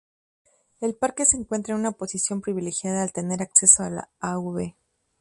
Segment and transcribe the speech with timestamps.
[0.79, 4.73] El Parque se encuentra en una posición privilegiada al tener acceso a la Av.